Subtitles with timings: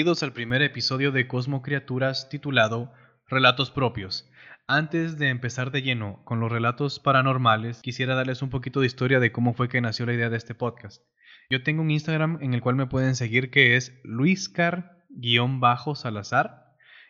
[0.00, 2.90] Bienvenidos al primer episodio de Cosmo Criaturas titulado
[3.28, 4.30] Relatos Propios.
[4.66, 9.20] Antes de empezar de lleno con los relatos paranormales, quisiera darles un poquito de historia
[9.20, 11.02] de cómo fue que nació la idea de este podcast.
[11.50, 16.64] Yo tengo un Instagram en el cual me pueden seguir que es luiscar-salazar.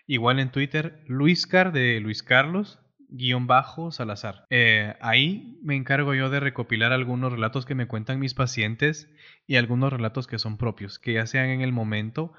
[0.09, 4.47] Igual en Twitter, luiscar de Luis Carlos guion bajo Salazar.
[4.51, 9.13] Eh, ahí me encargo yo de recopilar algunos relatos que me cuentan mis pacientes
[9.47, 12.33] y algunos relatos que son propios, que ya sean en el momento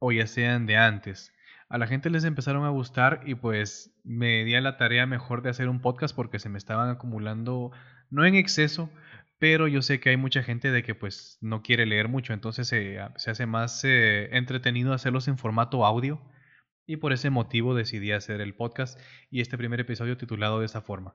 [0.00, 1.32] o ya sean de antes.
[1.68, 5.42] A la gente les empezaron a gustar y pues me di a la tarea mejor
[5.42, 7.70] de hacer un podcast porque se me estaban acumulando,
[8.10, 8.90] no en exceso,
[9.38, 12.66] pero yo sé que hay mucha gente de que pues no quiere leer mucho, entonces
[12.66, 16.20] se hace más eh, entretenido hacerlos en formato audio
[16.86, 18.98] y por ese motivo decidí hacer el podcast
[19.30, 21.14] y este primer episodio titulado de esa forma.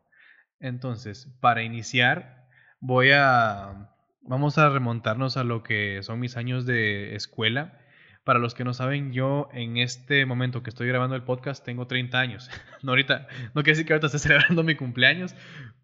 [0.59, 2.47] Entonces, para iniciar,
[2.79, 3.91] voy a...
[4.21, 7.79] Vamos a remontarnos a lo que son mis años de escuela.
[8.25, 11.85] Para los que no saben, yo en este momento que estoy grabando el podcast tengo
[11.85, 12.49] 30 años.
[12.81, 15.35] no ahorita, no quiere decir que ahorita esté celebrando mi cumpleaños,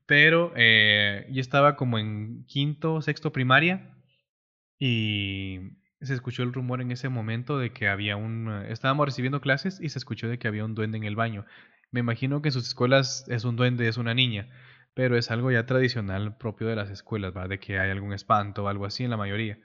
[0.07, 3.95] pero eh, yo estaba como en quinto, sexto primaria
[4.79, 5.59] y
[6.01, 8.49] se escuchó el rumor en ese momento de que había un...
[8.49, 11.45] Eh, estábamos recibiendo clases y se escuchó de que había un duende en el baño.
[11.91, 14.49] Me imagino que en sus escuelas es un duende, es una niña,
[14.95, 17.47] pero es algo ya tradicional propio de las escuelas, ¿va?
[17.47, 19.59] De que hay algún espanto o algo así en la mayoría.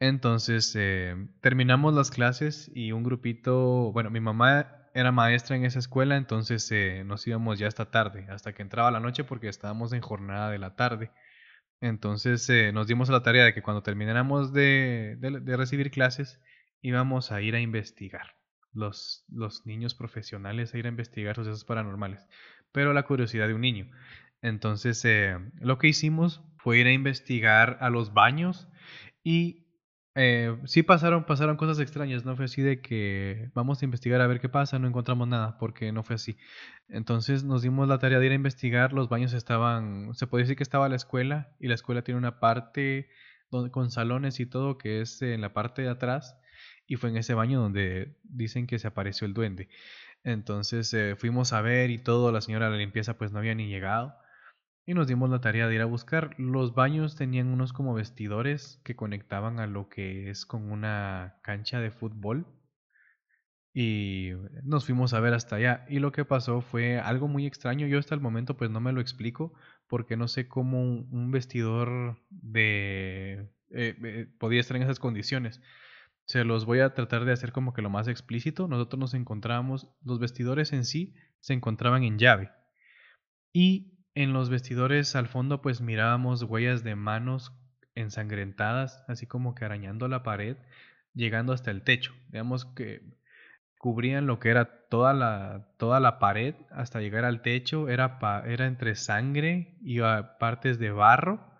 [0.00, 5.80] Entonces, eh, terminamos las clases y un grupito, bueno, mi mamá era maestra en esa
[5.80, 9.92] escuela, entonces eh, nos íbamos ya hasta tarde, hasta que entraba la noche porque estábamos
[9.92, 11.10] en jornada de la tarde.
[11.80, 15.18] Entonces eh, nos dimos a la tarea de que cuando termináramos de,
[15.56, 16.40] recibir clases
[16.80, 18.36] íbamos a ir a investigar.
[18.72, 22.26] Los, los niños profesionales a ir a investigar sucesos paranormales.
[22.72, 23.90] Pero la curiosidad de un niño.
[24.42, 25.04] Entonces
[25.60, 28.68] lo que hicimos fue ir a investigar a los baños
[29.24, 29.67] y
[30.20, 34.26] eh, sí pasaron, pasaron cosas extrañas, no fue así de que vamos a investigar a
[34.26, 36.36] ver qué pasa, no encontramos nada, porque no fue así.
[36.88, 40.56] Entonces nos dimos la tarea de ir a investigar, los baños estaban, se puede decir
[40.56, 43.08] que estaba la escuela, y la escuela tiene una parte
[43.70, 46.36] con salones y todo que es en la parte de atrás,
[46.88, 49.68] y fue en ese baño donde dicen que se apareció el duende.
[50.24, 53.54] Entonces eh, fuimos a ver y todo, la señora de la limpieza pues no había
[53.54, 54.16] ni llegado
[54.88, 56.34] y nos dimos la tarea de ir a buscar.
[56.38, 61.78] Los baños tenían unos como vestidores que conectaban a lo que es con una cancha
[61.78, 62.46] de fútbol.
[63.74, 64.30] Y
[64.62, 65.84] nos fuimos a ver hasta allá.
[65.90, 67.86] Y lo que pasó fue algo muy extraño.
[67.86, 69.52] Yo hasta el momento pues no me lo explico
[69.88, 73.50] porque no sé cómo un, vestidor de...
[73.70, 75.60] Eh, eh, podía estar en esas condiciones.
[76.24, 78.68] Se los voy a tratar de hacer como que lo más explícito.
[78.68, 82.52] Nosotros nos encontrábamos, los vestidores en sí se encontraban en llave.
[83.52, 87.52] Y en los vestidores al fondo pues mirábamos huellas de manos
[87.94, 90.56] ensangrentadas, así como que arañando la pared,
[91.14, 92.14] llegando hasta el techo.
[92.28, 93.00] Digamos que
[93.78, 98.66] cubrían lo que era toda la, toda la pared hasta llegar al techo, era, era
[98.66, 100.00] entre sangre y
[100.40, 101.54] partes de barro.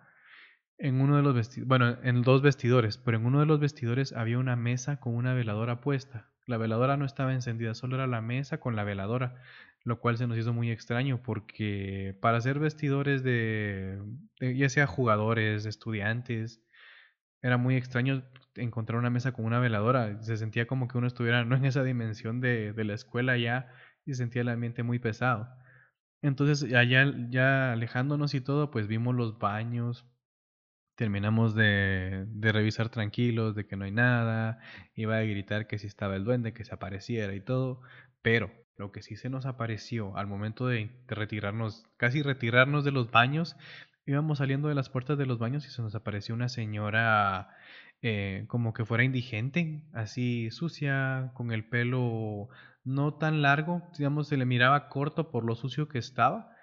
[0.77, 4.11] En uno de los vestidores, bueno, en dos vestidores, pero en uno de los vestidores
[4.11, 6.27] había una mesa con una veladora puesta.
[6.45, 9.35] La veladora no estaba encendida, solo era la mesa con la veladora
[9.83, 13.99] lo cual se nos hizo muy extraño porque para hacer vestidores de,
[14.39, 16.61] ya sea jugadores, estudiantes,
[17.41, 18.23] era muy extraño
[18.55, 20.21] encontrar una mesa con una veladora.
[20.23, 23.71] Se sentía como que uno estuviera no en esa dimensión de, de la escuela ya
[24.05, 25.47] y se sentía el ambiente muy pesado.
[26.21, 30.05] Entonces, allá ya alejándonos y todo, pues vimos los baños,
[30.95, 34.59] terminamos de, de, revisar tranquilos, de que no hay nada,
[34.95, 37.81] iba a gritar que si estaba el duende, que se apareciera y todo,
[38.21, 43.11] pero lo que sí se nos apareció al momento de retirarnos, casi retirarnos de los
[43.11, 43.57] baños,
[44.05, 47.49] íbamos saliendo de las puertas de los baños y se nos apareció una señora
[48.01, 52.47] eh, como que fuera indigente, así sucia, con el pelo
[52.85, 56.55] no tan largo, digamos, se le miraba corto por lo sucio que estaba.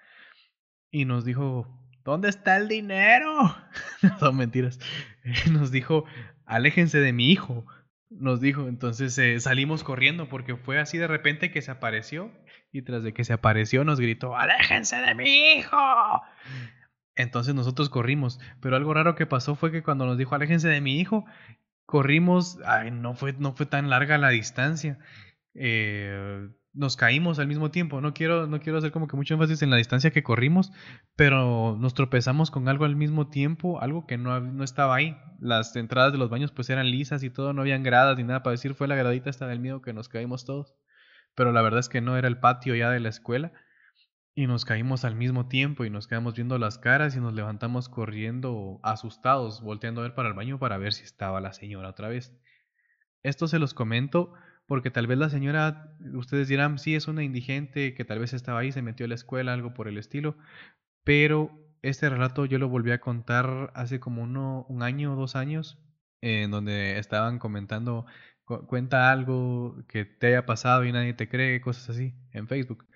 [0.89, 1.67] Y nos dijo,
[2.03, 3.55] ¿dónde está el dinero?
[4.01, 4.79] no son mentiras.
[5.51, 6.05] Nos dijo,
[6.45, 7.65] aléjense de mi hijo
[8.09, 8.67] nos dijo.
[8.67, 12.31] Entonces eh, salimos corriendo porque fue así de repente que se apareció
[12.71, 16.21] y tras de que se apareció nos gritó, aléjense de mi hijo.
[17.15, 20.81] Entonces nosotros corrimos, pero algo raro que pasó fue que cuando nos dijo, aléjense de
[20.81, 21.25] mi hijo,
[21.85, 24.99] corrimos, ay, no fue, no fue tan larga la distancia.
[25.55, 28.01] Eh, nos caímos al mismo tiempo.
[28.01, 30.71] No quiero, no quiero hacer como que mucho énfasis en la distancia que corrimos,
[31.15, 35.17] pero nos tropezamos con algo al mismo tiempo, algo que no, no estaba ahí.
[35.39, 38.43] Las entradas de los baños pues eran lisas y todo, no habían gradas ni nada
[38.43, 40.75] para decir, fue la gradita hasta del miedo que nos caímos todos.
[41.35, 43.51] Pero la verdad es que no era el patio ya de la escuela.
[44.35, 47.89] Y nos caímos al mismo tiempo y nos quedamos viendo las caras y nos levantamos
[47.89, 52.07] corriendo asustados, volteando a ver para el baño para ver si estaba la señora otra
[52.07, 52.37] vez.
[53.23, 54.33] Esto se los comento
[54.67, 58.59] porque tal vez la señora, ustedes dirán, sí, es una indigente que tal vez estaba
[58.59, 60.37] ahí, se metió a la escuela, algo por el estilo,
[61.03, 65.35] pero este relato yo lo volví a contar hace como uno, un año o dos
[65.35, 65.79] años,
[66.21, 68.05] en donde estaban comentando,
[68.45, 72.87] cuenta algo que te haya pasado y nadie te cree, cosas así, en Facebook.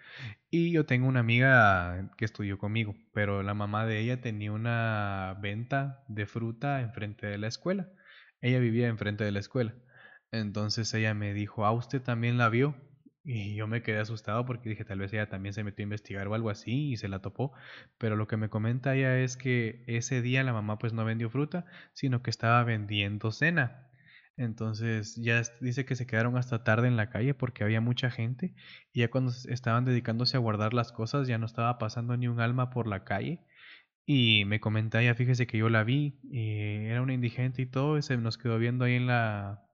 [0.50, 5.38] Y yo tengo una amiga que estudió conmigo, pero la mamá de ella tenía una
[5.42, 7.90] venta de fruta enfrente de la escuela.
[8.42, 9.74] Ella vivía enfrente de la escuela.
[10.32, 12.76] Entonces ella me dijo, ¿ah, usted también la vio?
[13.24, 16.28] Y yo me quedé asustado porque dije, tal vez ella también se metió a investigar
[16.28, 17.54] o algo así y se la topó.
[17.98, 21.30] Pero lo que me comenta ella es que ese día la mamá pues no vendió
[21.30, 23.90] fruta, sino que estaba vendiendo cena.
[24.38, 28.56] Entonces ya dice que se quedaron hasta tarde en la calle porque había mucha gente
[28.94, 32.40] y ya cuando estaban dedicándose a guardar las cosas ya no estaba pasando ni un
[32.40, 33.46] alma por la calle.
[34.06, 37.98] Y me comenta ella, fíjese que yo la vi, y era una indigente y todo,
[37.98, 39.71] y se nos quedó viendo ahí en la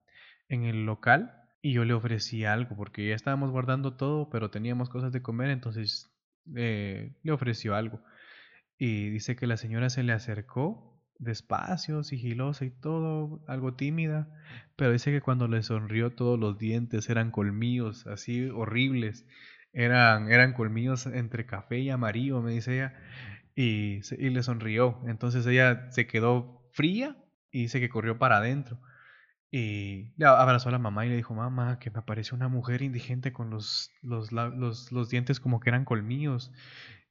[0.48, 4.88] en el local y yo le ofrecí algo porque ya estábamos guardando todo, pero teníamos
[4.88, 6.10] cosas de comer, entonces
[6.56, 8.00] eh, le ofreció algo.
[8.78, 14.28] Y dice que la señora se le acercó despacio, sigilosa y todo, algo tímida,
[14.76, 19.26] pero dice que cuando le sonrió todos los dientes eran colmillos así horribles,
[19.72, 22.94] eran, eran colmillos entre café y amarillo, me dice ella,
[23.56, 25.00] y, y le sonrió.
[25.06, 27.16] Entonces ella se quedó fría
[27.50, 28.80] y dice que corrió para adentro.
[29.50, 32.82] Y le abrazó a la mamá y le dijo, mamá, que me apareció una mujer
[32.82, 36.52] indigente con los, los, los, los dientes como que eran colmillos.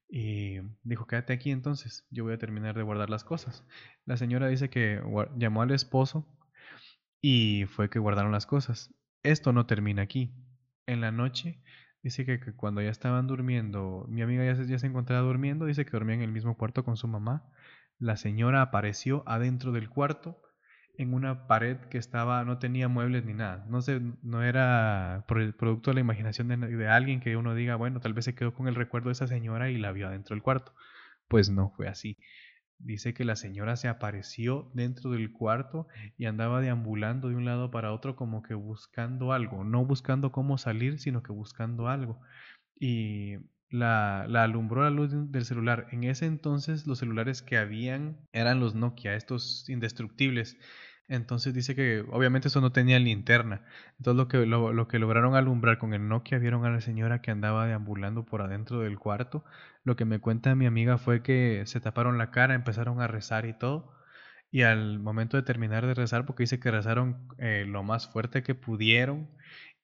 [0.10, 3.66] Y dijo, quédate aquí entonces, yo voy a terminar de guardar las cosas.
[4.06, 5.02] La señora dice que
[5.36, 6.28] llamó al esposo
[7.22, 8.94] y fue que guardaron las cosas.
[9.24, 10.34] Esto no termina aquí.
[10.86, 11.62] En la noche
[12.04, 15.86] dice que, cuando ya estaban durmiendo, mi amiga ya se, ya se encontraba durmiendo, dice
[15.86, 17.52] que dormía en el mismo cuarto con su mamá.
[18.00, 20.42] La señora apareció adentro del cuarto
[20.98, 23.66] en una pared que estaba, no tenía muebles ni nada.
[23.70, 28.14] No sé, no era producto de la imaginación de, alguien que uno diga, bueno, tal
[28.14, 30.74] vez se quedó con el recuerdo de esa señora y la vio adentro del cuarto.
[31.28, 32.18] Pues no fue así.
[32.80, 37.72] Dice que la señora se apareció dentro del cuarto y andaba deambulando de un lado
[37.72, 42.20] para otro como que buscando algo, no buscando cómo salir, sino que buscando algo.
[42.80, 43.38] Y
[43.70, 45.88] la, la, alumbró la luz del celular.
[45.92, 50.58] En ese entonces los celulares que habían eran los Nokia, estos indestructibles.
[51.10, 53.62] Entonces dice que obviamente eso no tenía linterna.
[53.98, 57.32] Entonces lo que, lo, que lograron alumbrar con el Nokia vieron a la señora que
[57.32, 59.44] andaba deambulando por adentro del cuarto.
[59.84, 63.46] Lo que me cuenta mi amiga fue que se taparon la cara, empezaron a rezar
[63.46, 63.94] y todo.
[64.52, 68.44] Y al momento de terminar de rezar, porque dice que rezaron eh, lo más fuerte
[68.44, 69.30] que pudieron,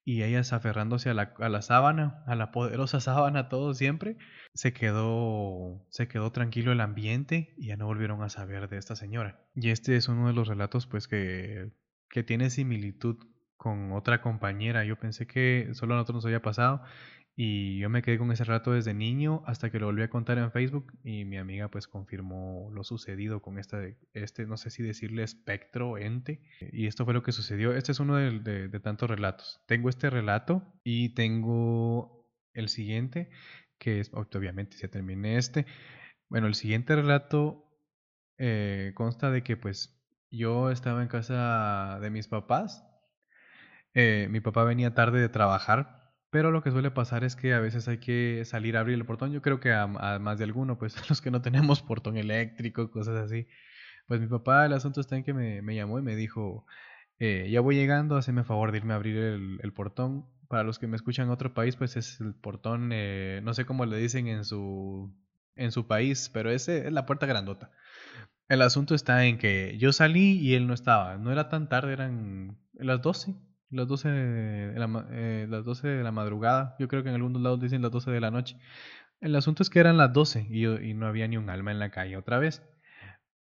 [0.05, 4.17] y ellas aferrándose a la, a la sábana, a la poderosa sábana todo siempre,
[4.53, 8.95] se quedó, se quedó tranquilo el ambiente y ya no volvieron a saber de esta
[8.95, 9.39] señora.
[9.55, 11.71] Y este es uno de los relatos pues que,
[12.09, 13.17] que tiene similitud
[13.57, 14.83] con otra compañera.
[14.83, 16.83] Yo pensé que solo a nosotros nos había pasado
[17.35, 20.37] y yo me quedé con ese rato desde niño hasta que lo volví a contar
[20.37, 23.81] en Facebook y mi amiga pues confirmó lo sucedido con esta,
[24.13, 26.41] este, no sé si decirle espectro, ente.
[26.71, 27.73] Y esto fue lo que sucedió.
[27.73, 29.61] Este es uno de, de, tantos relatos.
[29.67, 33.31] Tengo este relato y tengo el siguiente,
[33.79, 35.65] que es, obviamente ya terminé este.
[36.29, 37.67] Bueno, el siguiente relato
[38.37, 42.85] eh, consta de que pues yo estaba en casa de mis papás.
[43.95, 46.02] Eh, mi papá venía tarde de trabajar
[46.33, 49.05] pero lo que suele pasar es que a veces hay que salir a abrir el
[49.05, 49.31] portón.
[49.31, 53.17] Yo creo que a, más de alguno, pues los que no tenemos portón eléctrico, cosas
[53.17, 53.47] así.
[54.07, 56.65] Pues mi papá, el asunto está en que me, llamó y me dijo,
[57.19, 60.25] eh, ya voy llegando, hazme favor de irme a abrir el, portón.
[60.47, 63.65] Para los que me escuchan en otro país, pues es el portón, eh, no sé
[63.65, 65.15] cómo le dicen en su,
[65.55, 67.69] en su país, pero ese es la puerta grandota.
[68.49, 71.15] El asunto está en que yo salí y él no estaba.
[71.17, 73.35] No era tan tarde, eran las 12
[73.73, 76.75] las 12 de la, eh, las 12 de la madrugada.
[76.79, 78.57] Yo creo que en algunos lados dicen las 12 de la noche.
[79.21, 81.79] El asunto es que eran las 12 y, y no había ni un alma en
[81.79, 82.63] la calle otra vez.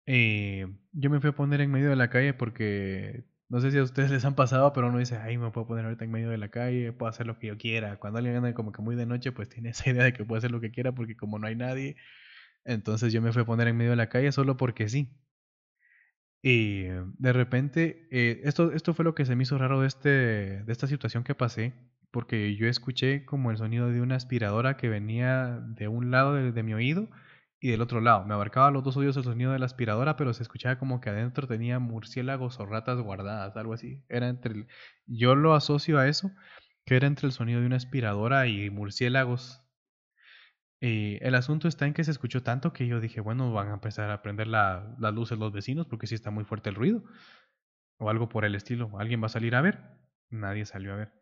[0.07, 3.79] Eh, yo me fui a poner en medio de la calle porque no sé si
[3.79, 6.31] a ustedes les han pasado, pero uno dice, ay, me puedo poner ahorita en medio
[6.31, 7.99] de la calle, puedo hacer lo que yo quiera.
[7.99, 10.39] Cuando alguien anda como que muy de noche, pues tiene esa idea de que puede
[10.39, 11.97] hacer lo que quiera porque como no hay nadie,
[12.65, 15.11] entonces yo me fui a poner en medio de la calle solo porque sí.
[16.43, 20.09] Y de repente, eh, esto, esto fue lo que se me hizo raro de, este,
[20.65, 21.75] de esta situación que pasé,
[22.11, 26.63] porque yo escuché como el sonido de una aspiradora que venía de un lado de,
[26.63, 27.09] mi oído
[27.61, 28.25] y del otro lado.
[28.25, 31.11] Me abarcaba los dos oídos el sonido de la aspiradora, pero se escuchaba como que
[31.11, 34.03] adentro tenía murciélagos o ratas guardadas, algo así.
[34.09, 34.67] Era entre
[35.07, 36.31] yo lo asocio a eso,
[36.87, 39.63] que era entre el sonido de una aspiradora y murciélagos
[40.81, 43.75] y el asunto está en que se escuchó tanto que yo dije, bueno, van a
[43.75, 47.05] empezar a prender la, las luces los vecinos porque sí está muy fuerte el ruido.
[47.99, 48.91] O algo por el estilo.
[48.99, 49.79] Alguien va a salir a ver.
[50.31, 51.13] nadie salió a ver.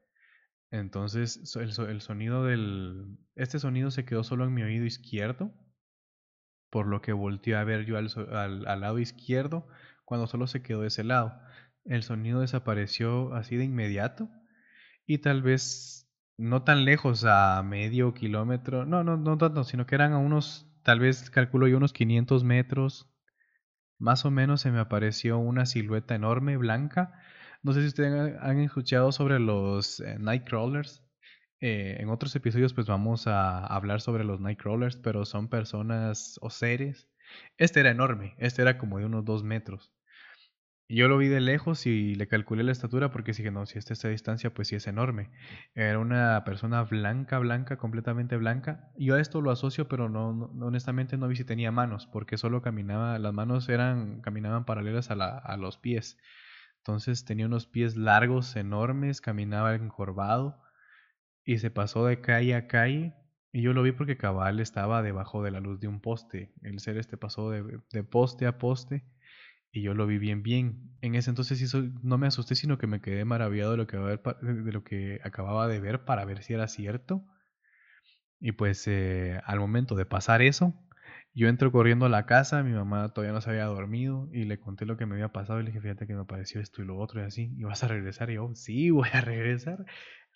[0.70, 3.18] Entonces el, sonido del...
[3.34, 5.52] Este sonido se quedó solo en mi oído izquierdo,
[6.70, 8.08] por lo que volteé a ver yo al,
[8.66, 9.66] al, lado izquierdo
[10.04, 11.40] cuando solo se quedó ese lado.
[11.84, 14.30] El sonido desapareció así de inmediato
[15.06, 16.07] y tal vez
[16.38, 20.66] no tan lejos, a medio kilómetro, no, no, no tanto, sino que eran a unos,
[20.82, 23.10] tal vez calculo yo unos 500 metros,
[23.98, 27.12] más o menos se me apareció una silueta enorme, blanca.
[27.62, 31.04] No sé si ustedes han escuchado sobre los eh, Nightcrawlers.
[31.60, 36.50] Eh, en otros episodios pues vamos a hablar sobre los Nightcrawlers, pero son personas o
[36.50, 37.08] seres.
[37.56, 39.92] Este era enorme, este era como de unos dos metros.
[40.90, 43.92] Yo lo vi de lejos y le calculé la estatura porque dije, no, si esta
[43.92, 45.30] es esta distancia, pues sí es enorme.
[45.74, 48.90] Era una persona blanca, blanca, completamente blanca.
[48.96, 52.62] Yo a esto lo asocio, pero no, honestamente no vi si tenía manos, porque solo
[52.62, 56.16] caminaba, las manos eran, caminaban paralelas a, la, a los pies.
[56.78, 60.62] Entonces tenía unos pies largos, enormes, caminaba encorvado
[61.44, 63.14] y se pasó de calle a calle.
[63.52, 66.54] Y yo lo vi porque cabal estaba debajo de la luz de un poste.
[66.62, 69.04] El ser este pasó de, de poste a poste
[69.72, 70.90] y yo lo vi bien bien.
[71.00, 74.72] En ese entonces no me asusté, sino que me quedé maravillado de lo, que, de
[74.72, 77.24] lo que acababa de ver para ver si era cierto.
[78.40, 80.74] Y pues eh, al momento de pasar eso,
[81.34, 84.58] yo entro corriendo a la casa, mi mamá todavía no se había dormido y le
[84.60, 86.86] conté lo que me había pasado y le dije, fíjate que me pareció esto y
[86.86, 88.30] lo otro y así, ¿y vas a regresar?
[88.30, 89.84] Y yo, sí, voy a regresar.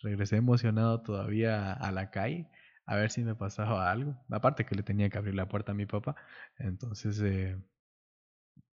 [0.03, 2.49] Regresé emocionado todavía a la calle
[2.87, 4.17] a ver si me pasaba algo.
[4.31, 6.17] Aparte que le tenía que abrir la puerta a mi papá.
[6.59, 7.21] Entonces...
[7.23, 7.57] Eh,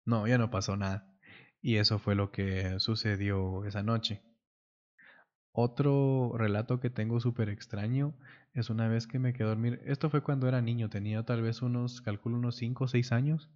[0.07, 1.13] no, ya no pasó nada.
[1.61, 4.23] Y eso fue lo que sucedió esa noche.
[5.53, 8.15] Otro relato que tengo súper extraño
[8.53, 9.81] es una vez que me quedé a dormir.
[9.85, 13.51] Esto fue cuando era niño, tenía tal vez unos, calculo unos 5 o 6 años.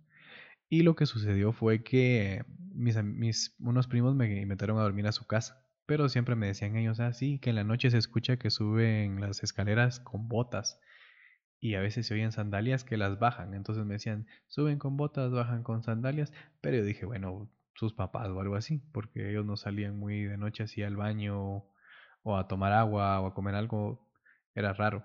[0.69, 5.13] Y lo que sucedió fue que mis, mis unos primos me invitaron a dormir a
[5.13, 5.63] su casa.
[5.87, 9.21] Pero siempre me decían ellos así, ah, que en la noche se escucha que suben
[9.21, 10.81] las escaleras con botas
[11.61, 13.55] y a veces se oyen sandalias que las bajan.
[13.55, 16.33] Entonces me decían, suben con botas, bajan con sandalias.
[16.61, 20.39] Pero yo dije, bueno, sus papás o algo así, porque ellos no salían muy de
[20.39, 21.65] noche así al baño
[22.23, 24.09] o a tomar agua o a comer algo.
[24.55, 25.05] Era raro.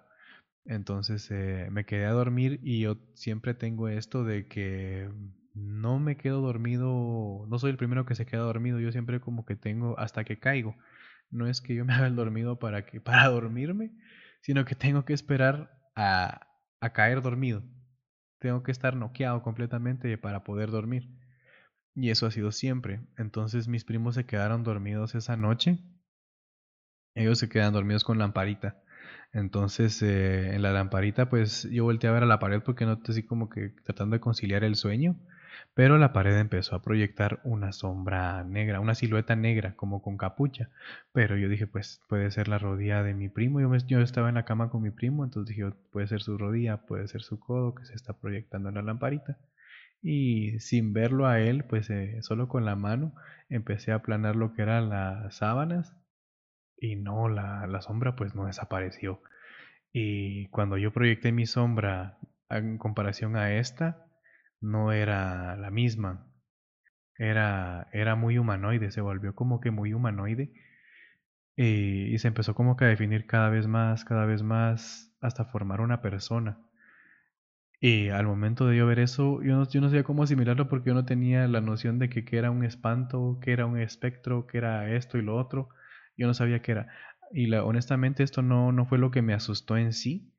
[0.65, 5.09] Entonces eh, me quedé a dormir y yo siempre tengo esto de que
[5.53, 9.45] no me quedo dormido, no soy el primero que se queda dormido, yo siempre como
[9.45, 10.75] que tengo hasta que caigo.
[11.31, 13.91] No es que yo me haga el dormido para que para dormirme,
[14.41, 16.41] sino que tengo que esperar a,
[16.93, 17.63] caer dormido.
[18.39, 21.09] Tengo que estar noqueado completamente para poder dormir.
[21.95, 23.01] Y eso ha sido siempre.
[23.17, 25.79] Entonces mis primos se quedaron dormidos esa noche.
[27.15, 28.83] Ellos se quedan dormidos con lamparita.
[29.33, 32.99] Entonces eh, en la lamparita pues yo volteé a ver a la pared porque no
[33.07, 35.17] así como que tratando de conciliar el sueño.
[35.73, 40.69] Pero la pared empezó a proyectar una sombra negra, una silueta negra, como con capucha.
[41.13, 43.61] Pero yo dije, pues puede ser la rodilla de mi primo.
[43.61, 46.85] Yo, yo estaba en la cama con mi primo, entonces dije, puede ser su rodilla,
[46.85, 49.37] puede ser su codo que se está proyectando en la lamparita.
[50.01, 53.13] Y sin verlo a él, pues eh, solo con la mano,
[53.49, 55.95] empecé a aplanar lo que eran las sábanas.
[56.77, 59.21] Y no, la, la sombra pues no desapareció.
[59.93, 62.17] Y cuando yo proyecté mi sombra
[62.49, 64.04] en comparación a esta,
[64.65, 66.27] no era la misma.
[67.17, 70.51] Era, era muy humanoide, se volvió como que muy humanoide.
[71.57, 75.81] Y, se empezó como que a definir cada vez más, cada vez más, hasta formar
[75.81, 76.59] una persona.
[77.79, 80.89] Y al momento de yo ver eso, yo no, yo no sabía cómo asimilarlo porque
[80.89, 84.47] yo no tenía la noción de que, que era un espanto, que era un espectro,
[84.47, 85.69] que era esto y lo otro.
[86.17, 86.87] Yo no sabía qué era.
[87.31, 90.33] Y honestamente esto no, no fue lo que me asustó en sí,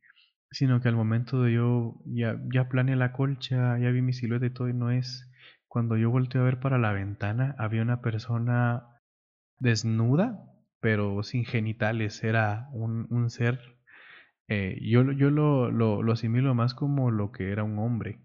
[0.51, 4.47] sino que al momento de yo ya, ya planeé la colcha, ya vi mi silueta
[4.47, 5.31] y todo, y no es.
[5.69, 8.87] Cuando yo volteé a ver para la ventana, había una persona
[9.59, 10.45] desnuda,
[10.81, 13.61] pero sin genitales, era un, un ser.
[14.49, 18.21] Eh, yo yo lo, lo, lo asimilo más como lo que era un hombre.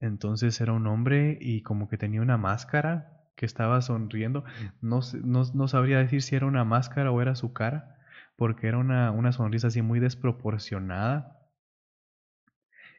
[0.00, 4.44] Entonces era un hombre y como que tenía una máscara que estaba sonriendo.
[4.80, 7.96] No, no, no sabría decir si era una máscara o era su cara,
[8.36, 11.33] porque era una, una sonrisa así muy desproporcionada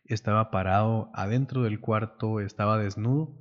[0.06, 3.40] estaba parado adentro del cuarto, estaba desnudo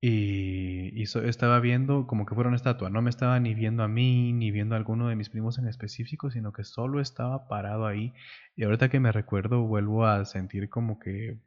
[0.00, 2.90] y, estaba viendo como que fuera una estatua.
[2.90, 5.68] No me estaba ni viendo a mí, ni viendo a alguno de mis primos en
[5.68, 8.12] específico, sino que solo estaba parado ahí.
[8.56, 11.38] Y ahorita que me recuerdo, vuelvo a sentir como que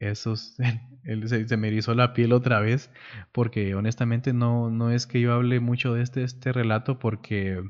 [0.00, 0.56] esos,
[1.26, 2.90] se, se, me erizó la piel otra vez,
[3.32, 7.62] porque honestamente no, no es que yo hable mucho de este, este relato, porque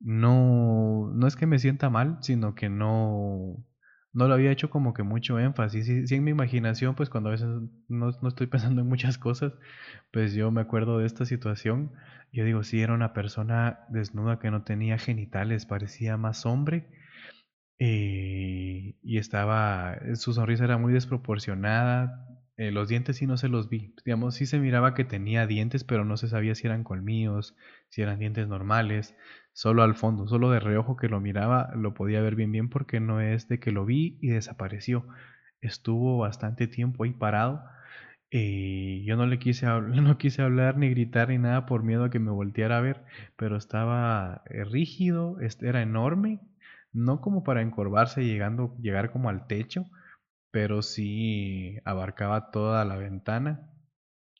[0.00, 3.64] no, no es que me sienta mal, sino que no,
[4.12, 5.86] no lo había hecho como que mucho énfasis.
[6.08, 7.48] Sí, en mi imaginación, pues cuando a veces
[7.88, 9.52] no, no, estoy pensando en muchas cosas,
[10.12, 11.92] pues yo me acuerdo de esta situación.
[12.32, 16.88] Yo digo, sí, era una persona desnuda que no tenía genitales, parecía más hombre.
[17.78, 23.68] Eh, y estaba, su sonrisa era muy desproporcionada, eh, los dientes sí no se los
[23.68, 23.94] vi.
[24.04, 27.56] Digamos, sí se miraba que tenía dientes, pero no se sabía si eran colmillos,
[27.88, 29.16] si eran dientes normales.
[29.54, 33.00] Solo al fondo, solo de reojo que lo miraba, lo podía ver bien bien porque
[33.00, 35.06] no es de que lo vi y desapareció.
[35.60, 37.62] Estuvo bastante tiempo ahí parado.
[38.30, 39.66] y yo no le quise,
[40.06, 43.04] no quise hablar ni gritar ni nada por miedo a que me volteara a ver,
[43.36, 46.40] pero estaba eh, rígido, era enorme,
[46.92, 49.86] no como para encorvarse llegando, llegar como al techo,
[50.52, 53.68] pero sí abarcaba toda la ventana.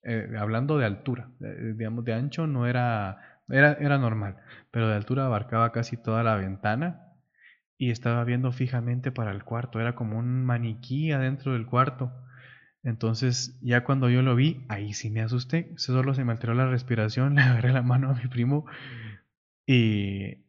[0.04, 4.36] Eh, hablando de altura, eh, digamos, de ancho no era, era, era normal,
[4.70, 7.08] pero de altura abarcaba casi toda la ventana
[7.78, 12.12] y estaba viendo fijamente para el cuarto, era como un maniquí adentro del cuarto.
[12.84, 16.68] Entonces, ya cuando yo lo vi, ahí sí me asusté, solo se me alteró la
[16.68, 18.66] respiración, le agarré la mano a mi primo
[19.66, 20.44] y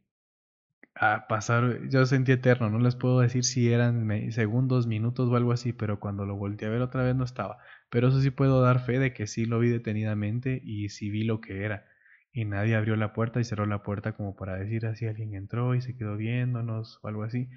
[0.96, 5.52] a pasar, yo sentí eterno, no les puedo decir si eran segundos, minutos o algo
[5.52, 7.58] así, pero cuando lo volteé a ver otra vez no estaba.
[7.90, 11.24] Pero eso sí puedo dar fe de que sí lo vi detenidamente y sí vi
[11.24, 11.86] lo que era.
[12.34, 15.75] Y nadie abrió la puerta y cerró la puerta como para decir así alguien entró
[15.75, 17.50] y se quedó viéndonos o algo así.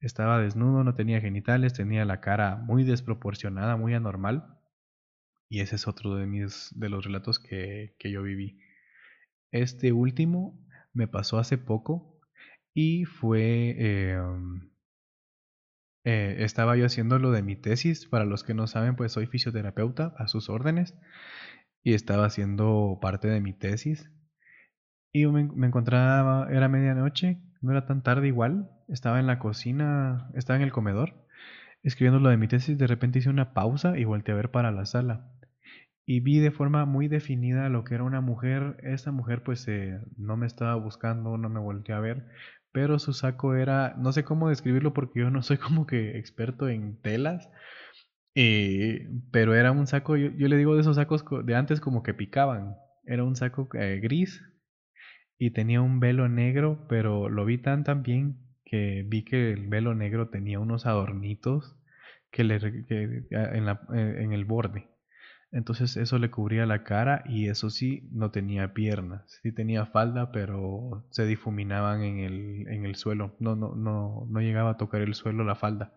[0.00, 4.58] Estaba desnudo, no tenía genitales, tenía la cara muy desproporcionada, muy anormal.
[5.48, 8.58] Y ese es otro de mis de los relatos que, que yo viví.
[9.52, 10.58] Este último
[10.94, 12.18] me pasó hace poco
[12.74, 14.70] y fue, em,
[16.04, 19.26] eh, estaba yo haciendo lo de mi tesis, para los que no saben, pues soy
[19.26, 20.94] fisioterapeuta a sus órdenes
[21.82, 24.10] y estaba haciendo parte de mi tesis.
[25.12, 30.30] Y me, me encontraba, era medianoche, no era tan tarde igual, estaba en la cocina,
[30.34, 31.14] estaba en el comedor,
[31.82, 34.70] escribiendo lo de mi tesis, de repente hice una pausa y volteé a ver para
[34.70, 35.28] la sala.
[36.04, 38.76] Y vi de forma muy definida lo que era una mujer.
[38.82, 42.26] Esa mujer pues eh, no me estaba buscando, no me volteó a ver,
[42.72, 46.68] pero su saco era, no sé cómo describirlo porque yo no soy como que experto
[46.68, 47.50] en telas,
[48.34, 52.14] eh, pero era un saco, yo, le digo de esos sacos de antes como que
[52.14, 54.42] picaban, era un saco eh, gris
[55.38, 59.68] y tenía un velo negro, pero lo vi tan tan bien que vi que el
[59.68, 61.76] velo negro tenía unos adornitos
[62.30, 62.56] que le,
[63.30, 64.88] en, la, eh, en el borde.
[65.52, 69.38] Entonces eso le cubría la cara y eso sí, no tenía piernas.
[69.42, 73.36] Sí tenía falda, pero se difuminaban en el, en el suelo.
[73.38, 75.92] No, no, no, no llegaba a tocar el suelo la falda.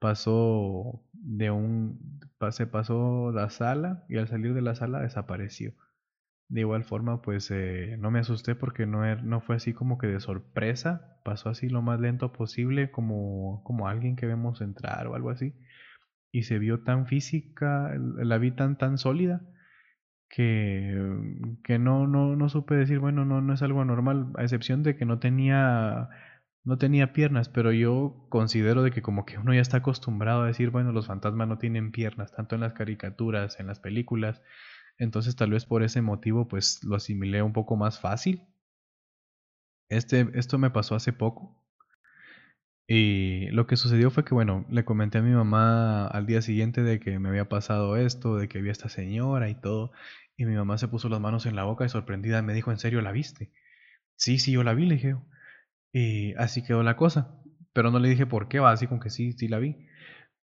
[0.00, 2.20] Pasó de un...
[2.50, 5.72] Se pasó la sala y al salir de la sala desapareció.
[6.48, 9.98] De igual forma, pues eh, no me asusté porque no, er, no fue así como
[9.98, 11.18] que de sorpresa.
[11.24, 15.54] Pasó así lo más lento posible, como, como alguien que vemos entrar o algo así
[16.32, 19.42] y se vio tan física, la vi tan tan sólida
[20.28, 20.98] que,
[21.64, 24.96] que no, no, no supe decir, bueno, no, no es algo anormal, a excepción de
[24.96, 26.08] que no tenía,
[26.64, 30.46] no tenía piernas, pero yo considero de que como que uno ya está acostumbrado a
[30.48, 34.42] decir, bueno, los fantasmas no tienen piernas, tanto en las caricaturas, en las películas,
[34.98, 38.42] entonces tal vez por ese motivo pues lo asimilé un poco más fácil.
[39.88, 41.60] Este, esto me pasó hace poco,
[42.88, 46.82] y lo que sucedió fue que, bueno, le comenté a mi mamá al día siguiente
[46.82, 49.90] de que me había pasado esto, de que vi a esta señora y todo.
[50.36, 52.78] Y mi mamá se puso las manos en la boca y sorprendida me dijo, ¿en
[52.78, 53.50] serio la viste?
[54.16, 55.16] Sí, sí, yo la vi, le dije.
[55.92, 57.40] Y así quedó la cosa.
[57.74, 59.76] Pero no le dije por qué, así con que sí, sí la vi.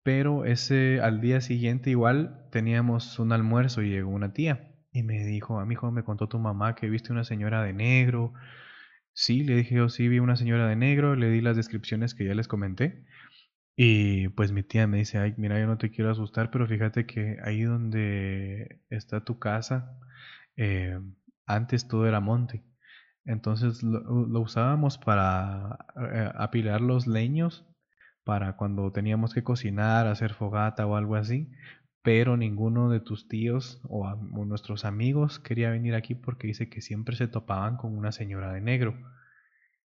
[0.09, 4.73] Pero ese, al día siguiente igual teníamos un almuerzo y llegó una tía.
[4.91, 7.75] Y me dijo, a mi hijo me contó tu mamá que viste una señora de
[7.75, 8.33] negro
[9.13, 12.25] Sí, le dije yo, sí, vi una señora de negro, le di las descripciones que
[12.25, 13.05] ya les comenté.
[13.77, 17.07] Y pues mi tía me dice, ay, mira, yo no te quiero asustar, pero fíjate
[17.07, 19.99] que ahí donde está tu casa,
[20.57, 20.99] eh,
[21.47, 22.65] antes todo era monte.
[23.27, 25.79] Entonces lo, usábamos para
[26.15, 27.68] eh, apilar los leños,
[28.29, 31.49] para cuando teníamos que cocinar, hacer fogata o algo así
[32.03, 34.09] pero ninguno de tus tíos o,
[34.47, 38.63] nuestros amigos quería venir aquí porque dice que siempre se topaban con una señora de
[38.63, 38.97] negro.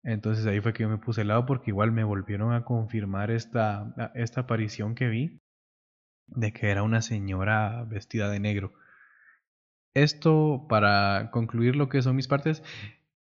[0.03, 3.31] Entonces ahí fue que yo me puse al lado porque igual me volvieron a confirmar
[3.31, 5.43] esta, esta aparición que vi
[6.29, 8.73] de que era una señora vestida de negro.
[9.93, 12.63] Esto para concluir lo que son mis partes.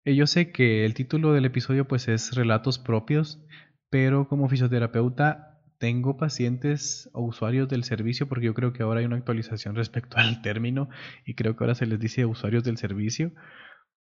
[0.05, 3.45] Eh, yo sé que el título del episodio pues es relatos propios,
[3.91, 9.07] pero como fisioterapeuta tengo pacientes o usuarios del servicio, porque yo creo que ahora hay
[9.07, 10.89] una actualización respecto al término
[11.25, 13.33] y creo que ahora se les dice usuarios del servicio.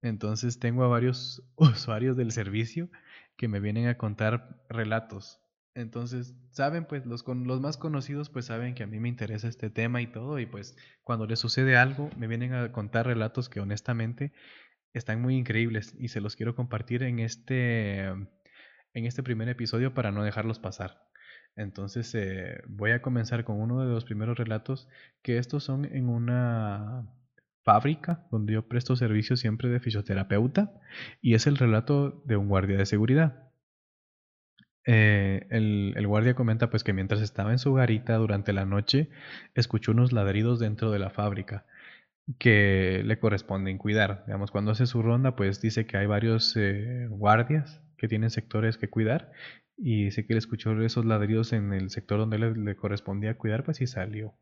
[0.01, 2.89] Entonces tengo a varios usuarios del servicio
[3.37, 5.39] que me vienen a contar relatos
[5.75, 9.47] Entonces, saben, pues los, con, los más conocidos pues saben que a mí me interesa
[9.47, 13.47] este tema y todo, y pues cuando les sucede algo me vienen a contar relatos
[13.47, 14.33] que honestamente
[14.93, 18.11] están muy increíbles y se los quiero compartir en este,
[18.93, 21.09] en este primer episodio para no dejarlos pasar.
[21.55, 24.87] Entonces eh, voy a comenzar con uno de los primeros relatos,
[25.21, 27.07] que estos son en una
[27.63, 30.71] fábrica donde yo presto servicio siempre de fisioterapeuta
[31.21, 33.49] y es el relato de un guardia de seguridad.
[34.85, 39.09] Eh, el, guardia comenta pues que mientras estaba en su garita durante la noche
[39.53, 41.65] escuchó unos ladridos dentro de la fábrica
[42.39, 44.23] que le corresponden cuidar.
[44.25, 48.77] Digamos, cuando hace su ronda pues dice que hay varios eh, guardias que tienen sectores
[48.77, 49.31] que cuidar
[49.77, 53.63] y dice que él escuchó esos ladridos en el sector donde le, le correspondía cuidar
[53.63, 54.33] pues y salió.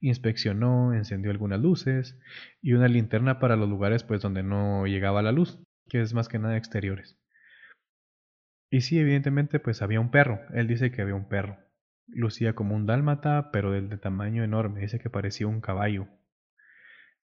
[0.00, 2.18] Inspeccionó, encendió algunas luces
[2.60, 6.28] y una linterna para los lugares pues donde no llegaba la luz, que es más
[6.28, 7.16] que nada exteriores.
[8.70, 10.40] Y sí, evidentemente, pues había un perro.
[10.52, 11.58] Él dice que había un perro.
[12.08, 14.80] Lucía como un dálmata, pero del de tamaño enorme.
[14.80, 16.08] Dice que parecía un caballo.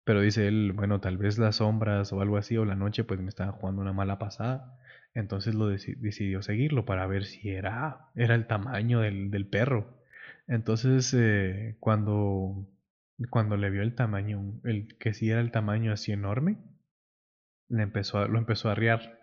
[0.09, 3.19] Pero dice él, bueno, tal vez las sombras o algo así, o la noche, pues
[3.19, 4.75] me estaba jugando una mala pasada.
[5.13, 10.01] Entonces lo decidió seguirlo para ver si era, era el tamaño del, del perro.
[10.47, 12.67] Entonces, eh, cuando,
[13.29, 16.57] cuando le vio el tamaño, el que sí era el tamaño así enorme,
[17.67, 19.19] le empezó lo empezó a arriar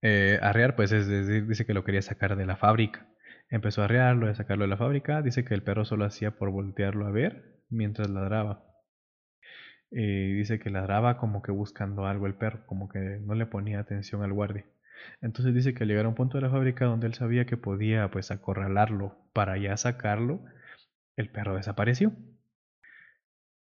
[0.00, 3.06] eh, arrear, pues es decir, dice que lo quería sacar de la fábrica.
[3.50, 5.20] Empezó a arrearlo, a sacarlo de la fábrica.
[5.20, 8.75] Dice que el perro solo hacía por voltearlo a ver mientras ladraba.
[9.90, 13.80] Y dice que ladraba como que buscando algo el perro, como que no le ponía
[13.80, 14.64] atención al guardia.
[15.20, 17.56] Entonces dice que al llegar a un punto de la fábrica donde él sabía que
[17.56, 20.44] podía pues acorralarlo para ya sacarlo,
[21.16, 22.12] el perro desapareció.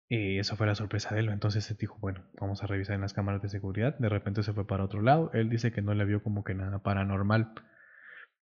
[0.09, 1.29] Y eso fue la sorpresa de él.
[1.29, 3.97] Entonces se dijo, bueno, vamos a revisar en las cámaras de seguridad.
[3.97, 5.31] De repente se fue para otro lado.
[5.33, 7.53] Él dice que no le vio como que nada paranormal.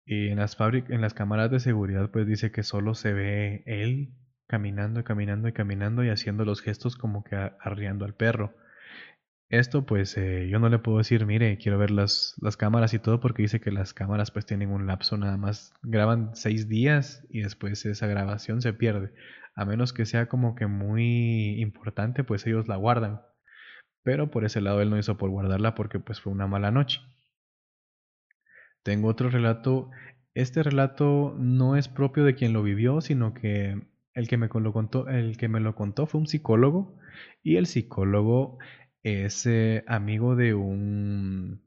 [0.06, 4.14] Y en las, en las cámaras de seguridad pues dice que solo se ve él
[4.52, 8.54] caminando y caminando y caminando y haciendo los gestos como que arriando al perro.
[9.50, 13.00] Esto pues eh, yo no le puedo decir, mire, quiero ver las, las cámaras y
[13.00, 17.26] todo porque dice que las cámaras pues tienen un lapso nada más, graban seis días
[17.30, 19.14] y después esa grabación se pierde
[19.56, 23.22] a menos que sea como que muy importante, pues ellos la guardan.
[24.04, 27.00] Pero por ese lado él no hizo por guardarla porque pues fue una mala noche.
[28.84, 29.92] Tengo otro relato.
[30.34, 34.74] Este relato no es propio de quien lo vivió, sino que el que me lo
[34.74, 36.98] contó, el que me lo contó fue un psicólogo
[37.44, 38.60] y el psicólogo
[39.04, 41.62] es eh, amigo de un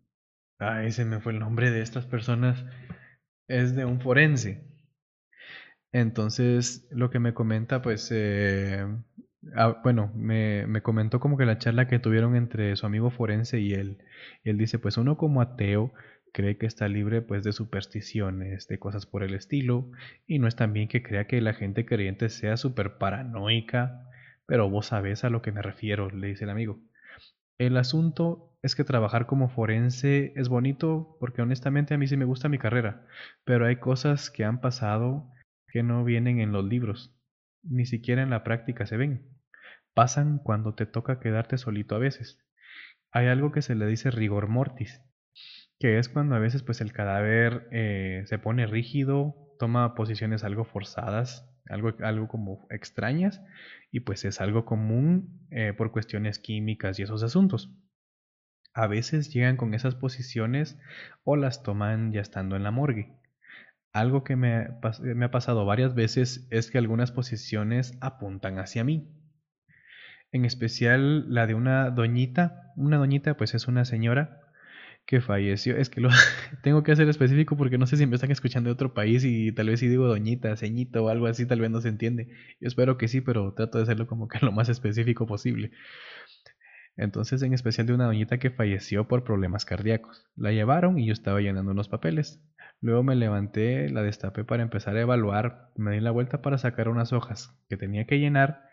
[0.58, 2.64] ah, ese me fue el nombre de estas personas
[3.48, 4.64] es de un forense.
[5.92, 8.84] Entonces, lo que me comenta, pues, eh,
[9.54, 13.60] ah, bueno, me, me, comentó como que la charla que tuvieron entre su amigo forense
[13.60, 13.98] y él,
[14.42, 15.92] él dice, pues uno como ateo
[16.34, 19.90] cree que está libre pues de supersticiones, de cosas por el estilo,
[20.26, 24.10] y no es también que crea que la gente creyente sea súper paranoica,
[24.44, 26.80] pero vos sabés a lo que me refiero, le dice el amigo.
[27.56, 32.24] El asunto es que trabajar como forense es bonito porque honestamente a mí sí me
[32.24, 33.06] gusta mi carrera,
[33.44, 35.30] pero hay cosas que han pasado
[35.68, 37.16] que no vienen en los libros,
[37.62, 39.28] ni siquiera en la práctica se ven.
[39.94, 42.44] Pasan cuando te toca quedarte solito a veces.
[43.12, 45.00] Hay algo que se le dice rigor mortis,
[45.84, 50.64] que es cuando a veces pues el cadáver eh, se pone rígido, toma posiciones algo
[50.64, 53.42] forzadas, algo, algo como extrañas,
[53.90, 57.70] y pues es algo común eh, por cuestiones químicas y esos asuntos.
[58.72, 60.80] A veces llegan con esas posiciones
[61.22, 63.18] o las toman ya estando en la morgue.
[63.92, 69.06] Algo que me, ha pasado varias veces es que algunas posiciones apuntan hacia mí.
[70.32, 72.72] En especial la de una doñita.
[72.74, 74.40] Una doñita pues es una señora
[75.06, 75.76] que falleció.
[75.76, 76.08] Es que lo
[76.62, 79.52] tengo que hacer específico porque no sé si me están escuchando de otro país y
[79.52, 82.28] tal vez si digo doñita, ceñito o algo así, tal vez no se entiende.
[82.60, 85.72] Yo espero que sí, pero trato de hacerlo como que lo más específico posible.
[86.96, 90.26] Entonces, en especial de una doñita que falleció por problemas cardíacos.
[90.36, 92.40] La llevaron y yo estaba llenando unos papeles.
[92.80, 96.88] Luego me levanté, la destapé para empezar a evaluar, me di la vuelta para sacar
[96.88, 98.68] unas hojas que tenía que llenar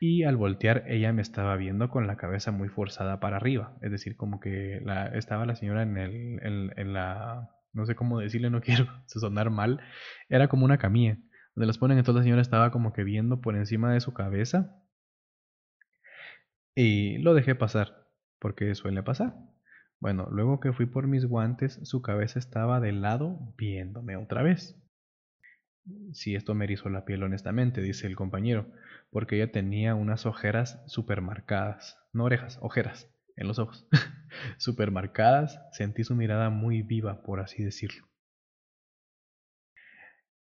[0.00, 3.90] y al voltear ella me estaba viendo con la cabeza muy forzada para arriba, es
[3.90, 8.48] decir, como que la, estaba la señora en, el, en, la, no sé cómo decirle,
[8.48, 9.80] no quiero sonar mal,
[10.30, 11.18] era como una camilla,
[11.54, 14.74] donde las ponen, entonces la señora estaba como que viendo por encima de su cabeza
[16.74, 18.08] y lo dejé pasar,
[18.38, 19.34] porque suele pasar.
[19.98, 24.79] Bueno, luego que fui por mis guantes, su cabeza estaba de lado viéndome otra vez.
[26.12, 28.66] Si esto me erizó la piel honestamente, dice el compañero,
[29.10, 33.86] porque ella tenía unas ojeras supermarcadas, no orejas, ojeras en los ojos,
[34.58, 38.06] supermarcadas, sentí su mirada muy viva, por así decirlo.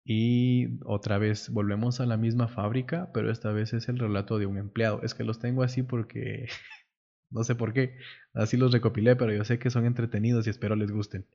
[0.06, 4.46] Y otra vez volvemos a la misma fábrica, pero esta vez es el relato de
[4.46, 5.02] un empleado.
[5.02, 6.46] Es que los tengo así porque
[7.30, 7.98] no sé por qué.
[8.34, 11.26] Así los recopilé, pero yo sé que son entretenidos y espero les gusten.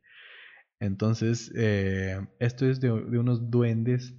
[0.79, 4.15] Entonces, eh, esto es de, unos duendes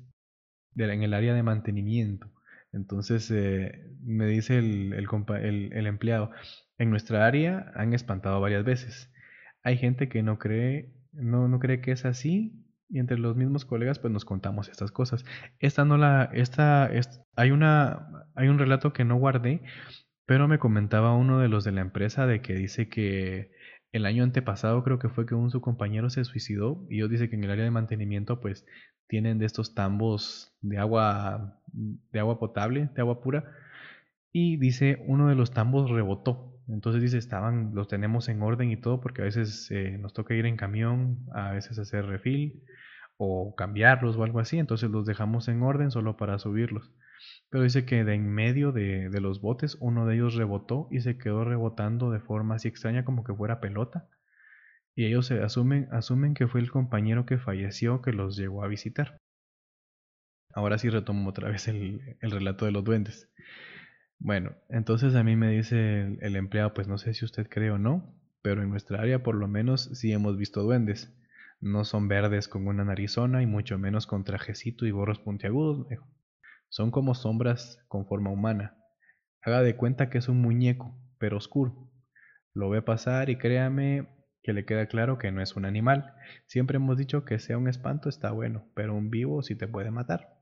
[0.77, 2.31] en el área de mantenimiento.
[2.73, 6.31] Entonces, eh, me dice el, empleado,
[6.79, 9.13] en nuestra área han espantado varias veces.
[9.63, 13.65] Hay gente que no cree, no, no cree que es así y entre los mismos
[13.65, 15.25] colegas pues nos contamos estas cosas.
[15.59, 16.91] Esta no la, esta,
[17.37, 19.63] hay una, hay un relato que no guardé,
[20.27, 23.53] pero me comentaba uno de los de la empresa de que dice que
[23.93, 27.29] el año antepasado creo que fue que un su compañero se suicidó y ellos dice
[27.29, 28.67] que en el área de mantenimiento pues
[29.09, 33.45] tienen de estos tambos de agua de agua potable, de agua pura
[34.33, 36.57] y dice uno de los tambos rebotó.
[36.69, 40.35] Entonces dice, estaban, los tenemos en orden y todo porque a veces eh, nos toca
[40.35, 42.63] ir en camión, a veces hacer refil
[43.17, 46.91] o cambiarlos o algo así, entonces los dejamos en orden solo para subirlos.
[47.51, 51.19] Pero dice que de en medio de, los botes uno de ellos rebotó y se
[51.19, 54.09] quedó rebotando de forma así extraña como que fuera pelota.
[54.95, 58.69] Y ellos se asumen, asumen que fue el compañero que falleció que los llegó a
[58.69, 59.19] visitar.
[60.55, 63.29] Ahora sí retomo otra vez el, relato de los duendes.
[64.21, 67.71] Bueno, entonces a mí me dice el, el, empleado, pues no sé si usted cree
[67.71, 71.13] o no, pero en nuestra área por lo menos sí hemos visto duendes.
[71.61, 75.87] No son verdes con una narizona y mucho menos con trajecito y gorros puntiagudos,
[76.71, 78.77] son como sombras con forma humana.
[79.43, 81.91] Haga de cuenta que es un muñeco, pero oscuro.
[82.55, 84.09] Lo ve pasar y créame
[84.43, 86.15] que le queda claro que no es un animal.
[86.47, 89.91] Siempre hemos dicho que sea un espanto está bueno, pero un vivo sí te puede
[89.91, 90.41] matar.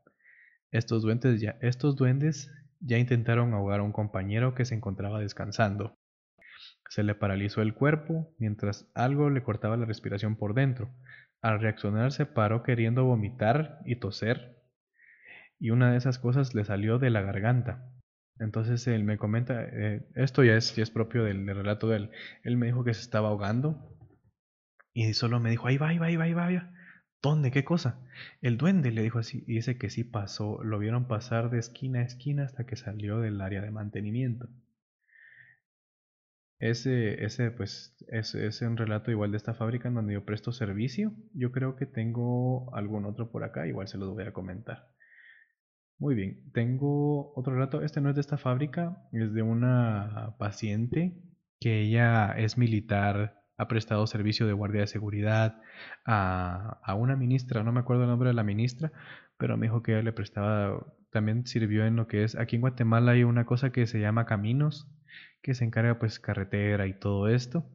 [0.71, 5.99] Estos duendes ya, estos duendes ya intentaron ahogar a un compañero que se encontraba descansando.
[6.91, 10.95] Se le paralizó el cuerpo mientras algo le cortaba la respiración por dentro.
[11.41, 14.58] Al reaccionar se paró queriendo vomitar y toser
[15.59, 17.93] y una de esas cosas le salió de la garganta.
[18.39, 22.11] Entonces él me comenta, eh, esto ya es, propio del, relato de él.
[22.45, 23.97] Él me dijo que se estaba ahogando
[24.93, 26.73] y solo me dijo, ahí va, ahí va, ahí va, ahí va.
[27.21, 27.51] ¿Dónde?
[27.51, 28.01] ¿Qué cosa?
[28.41, 32.01] El duende le dijo así y dice que sí pasó, lo vieron pasar de esquina
[32.01, 34.49] a esquina hasta que salió del área de mantenimiento.
[36.61, 40.53] Ese, ese, pues, es, es un relato igual de esta fábrica en donde yo presto
[40.53, 41.13] servicio.
[41.35, 44.89] Yo creo que tengo algún otro por acá, igual se los voy a comentar.
[45.99, 47.83] Muy bien, tengo otro relato.
[47.83, 51.21] Este no es de esta fábrica, es de una paciente
[51.61, 55.61] que ella es militar, ha prestado servicio de guardia de seguridad
[56.05, 58.93] a, a una ministra, no me acuerdo el nombre de la ministra,
[59.39, 62.63] pero me dijo que ella le prestaba, también sirvió en lo que es, aquí en
[62.63, 64.89] Guatemala hay una cosa que se llama caminos,
[65.43, 67.69] que se encarga pues carretera y todo esto.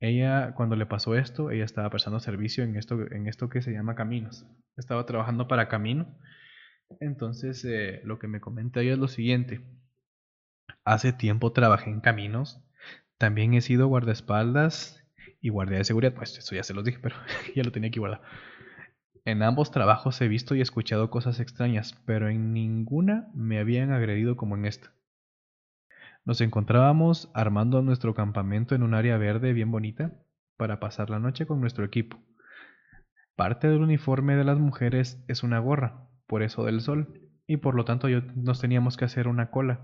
[0.00, 3.72] Ella, cuando le pasó esto, ella estaba prestando servicio en esto, en esto que se
[3.72, 4.46] llama caminos.
[4.76, 6.16] Estaba trabajando para Camino
[7.00, 9.60] entonces, eh, lo que me comenta ella es lo siguiente.
[10.84, 12.62] Hace tiempo trabajé en caminos.
[13.18, 15.04] También he sido guardaespaldas
[15.40, 16.14] y guardia de seguridad.
[16.14, 17.16] Pues eso ya se los dije, pero
[17.54, 18.22] ya lo tenía aquí guardado.
[19.24, 24.36] En ambos trabajos he visto y escuchado cosas extrañas, pero en ninguna me habían agredido
[24.36, 24.92] como en esta.
[26.24, 30.12] Nos encontrábamos armando nuestro campamento en un área verde bien bonita
[30.56, 32.18] para pasar la noche con nuestro equipo.
[33.36, 37.74] Parte del uniforme de las mujeres es una gorra, por eso del sol, y por
[37.74, 39.80] lo tanto yo, nos teníamos que hacer una cola.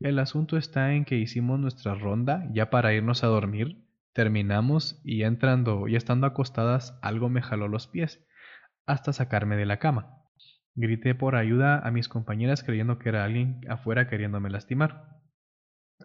[0.00, 5.22] El asunto está en que hicimos nuestra ronda ya para irnos a dormir, terminamos y
[5.22, 8.26] entrando y estando acostadas algo me jaló los pies
[8.86, 10.24] hasta sacarme de la cama.
[10.74, 15.20] Grité por ayuda a mis compañeras creyendo que era alguien afuera queriéndome lastimar.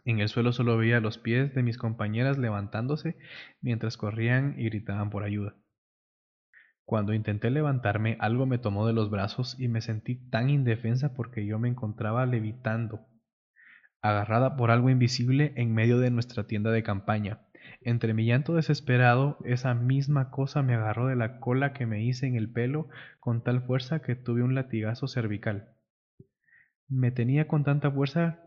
[0.03, 3.17] En el suelo solo veía los pies de mis compañeras levantándose
[3.61, 5.55] mientras corrían y gritaban por ayuda.
[6.85, 11.45] Cuando intenté levantarme, algo me tomó de los brazos y me sentí tan indefensa porque
[11.45, 13.07] yo me encontraba levitando,
[14.01, 17.39] agarrada por algo invisible en medio de nuestra tienda de campaña.
[17.81, 22.27] Entre mi llanto desesperado, esa misma cosa me agarró de la cola que me hice
[22.27, 22.89] en el pelo
[23.21, 25.69] con tal fuerza que tuve un latigazo cervical.
[26.89, 28.39] Me tenía con tanta fuerza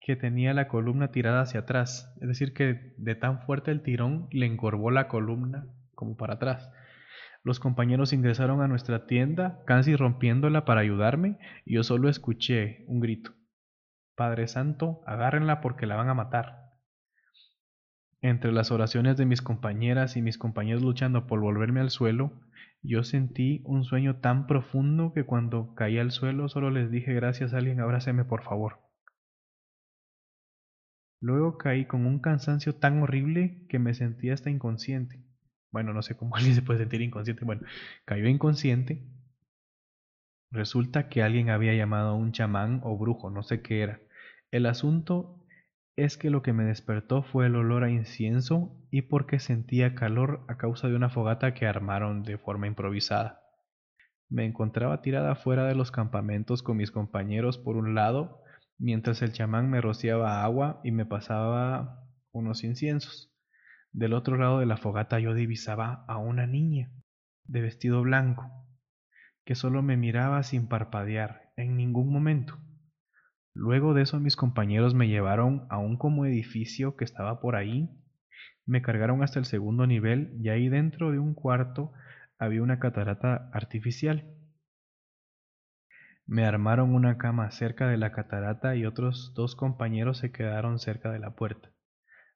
[0.00, 4.28] que tenía la columna tirada hacia atrás, es decir, que de tan fuerte el tirón
[4.32, 6.70] le encorvó la columna como para atrás.
[7.44, 13.00] Los compañeros ingresaron a nuestra tienda, casi rompiéndola para ayudarme, y yo solo escuché un
[13.00, 13.32] grito.
[14.14, 16.62] Padre Santo, agárrenla porque la van a matar.
[18.20, 22.32] Entre las oraciones de mis compañeras y mis compañeros luchando por volverme al suelo,
[22.80, 27.52] yo sentí un sueño tan profundo que cuando caí al suelo solo les dije gracias
[27.52, 28.78] a alguien, abráceme por favor.
[31.20, 35.24] Luego caí con un cansancio tan horrible que me sentí hasta inconsciente.
[35.72, 37.44] Bueno, no sé cómo alguien se puede sentir inconsciente.
[37.44, 37.62] Bueno,
[38.04, 39.02] cayó inconsciente
[40.52, 44.00] Resulta que alguien había llamado a un chamán o brujo, no sé qué era.
[44.50, 45.38] El asunto
[45.96, 50.44] es que lo que me despertó fue el olor a incienso y porque sentía calor
[50.48, 53.40] a causa de una fogata que armaron de forma improvisada.
[54.28, 58.42] Me encontraba tirada fuera de los campamentos con mis compañeros por un lado,
[58.78, 63.31] mientras el chamán me rociaba agua y me pasaba unos inciensos.
[63.92, 66.90] Del otro lado de la fogata yo divisaba a una niña,
[67.44, 68.50] de vestido blanco,
[69.44, 72.58] que solo me miraba sin parpadear en ningún momento.
[73.52, 77.90] Luego de eso mis compañeros me llevaron a un como edificio que estaba por ahí,
[78.64, 81.92] me cargaron hasta el segundo nivel y ahí dentro de un cuarto
[82.38, 84.24] había una catarata artificial.
[86.26, 91.10] Me armaron una cama cerca de la catarata y otros dos compañeros se quedaron cerca
[91.10, 91.72] de la puerta.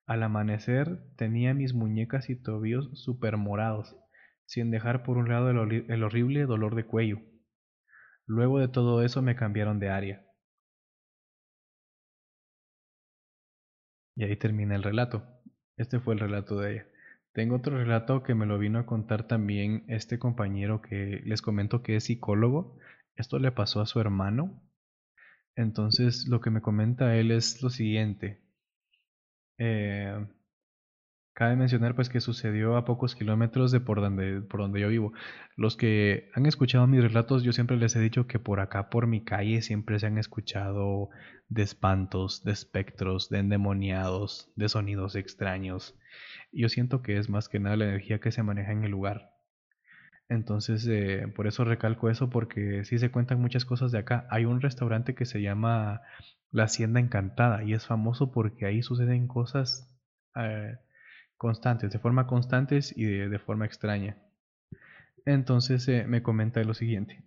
[0.07, 3.97] Al amanecer tenía mis muñecas y tobillos supermorados,
[4.45, 7.19] sin dejar por un lado el, el, horrible dolor de cuello.
[8.25, 10.25] Luego de todo eso me cambiaron de área.
[14.15, 15.25] Y ahí termina el relato.
[15.77, 16.87] Este fue el relato de ella.
[17.33, 21.83] Tengo otro relato que me lo vino a contar también este compañero que les comento
[21.83, 22.79] que es psicólogo.
[23.17, 24.63] Esto le pasó a su hermano.
[25.57, 28.46] Entonces lo que me comenta él es lo siguiente.
[29.59, 30.27] Eh,
[31.35, 35.13] cabe mencionar pues que sucedió a pocos kilómetros de por donde, por donde yo vivo.
[35.57, 39.07] Los que han escuchado mis relatos, yo siempre les he dicho que por acá, por
[39.07, 41.11] mi calle, siempre se han escuchado
[41.49, 45.95] de espantos, de espectros, de endemoniados, de sonidos extraños
[46.53, 49.33] yo siento que es más que nada la energía que se maneja en el lugar.
[50.29, 54.27] Entonces, eh, por eso recalco eso, porque sí se cuentan muchas cosas de acá.
[54.31, 56.03] Hay un restaurante que se llama
[56.51, 59.93] La Hacienda Encantada y es famoso porque ahí suceden cosas
[60.37, 60.79] eh,
[61.37, 64.17] constantes, de forma constantes y de, forma extraña.
[65.25, 67.25] Entonces eh, me comenta lo siguiente.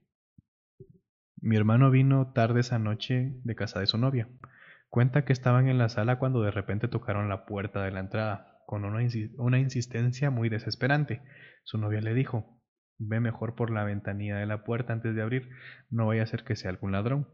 [1.41, 4.27] Mi hermano vino tarde esa noche de casa de su novia.
[4.89, 8.49] Cuenta que estaban en la sala cuando de repente tocaron la puerta de la entrada
[8.65, 11.21] con una, insistencia muy desesperante.
[11.63, 12.61] Su novia le dijo,
[12.99, 15.49] ve mejor por la ventanilla de la puerta antes de abrir,
[15.89, 17.27] no vaya a ser que sea algún ladrón.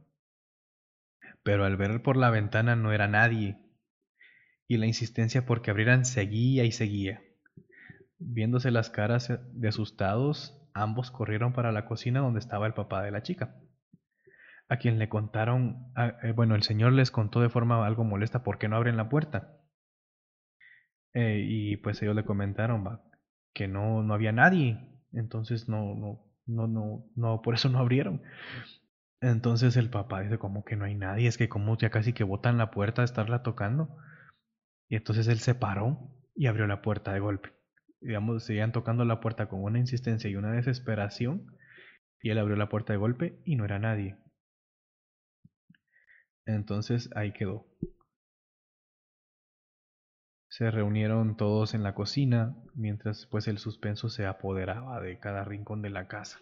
[1.46, 3.60] Pero al ver por la ventana no era nadie,
[4.68, 7.22] y la insistencia porque abrieran seguía y seguía.
[8.18, 13.12] Viéndose las caras de asustados, ambos corrieron para la cocina donde estaba el papá de
[13.12, 13.56] la chica.
[14.70, 18.58] A quien le contaron, eh, bueno, el señor les contó de forma algo molesta por
[18.58, 19.60] qué no abren la puerta.
[21.14, 23.02] Eh, y pues ellos le comentaron
[23.54, 24.80] que no, no había nadie.
[25.14, 28.24] Entonces no, no, no, no, no, por eso no abrieron.
[29.26, 31.28] Entonces el papá dice, como que no hay nadie?
[31.28, 33.98] Es que como ya casi que botan la puerta de estarla tocando.
[34.88, 37.52] Y entonces él se paró y abrió la puerta de golpe.
[38.02, 41.58] Digamos, seguían tocando la puerta con una insistencia y una desesperación.
[42.22, 44.16] Y él abrió la puerta de golpe y no era nadie.
[46.46, 47.66] Entonces ahí quedó.
[50.50, 55.82] Se reunieron todos en la cocina, mientras pues el suspenso se apoderaba de cada rincón
[55.82, 56.38] de la casa.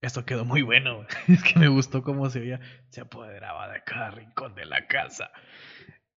[0.00, 4.10] Esto quedó muy bueno, es que me gustó cómo se veía, se apoderaba de cada
[4.10, 5.30] rincón de la casa.